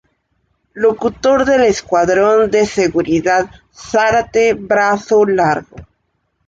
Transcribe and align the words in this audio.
Locutor 0.73 1.45
del 1.45 1.61
Escuadrón 1.63 2.49
de 2.49 2.65
Seguridad 2.65 3.51
Zárate 3.71 4.55
Brazo 4.55 5.25
Largo. 5.27 5.77